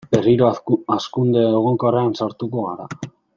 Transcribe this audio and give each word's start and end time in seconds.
Berriro 0.13 0.47
hazkunde 0.95 1.43
egonkorrean 1.59 2.17
sartuko 2.25 2.65
gara. 2.71 2.91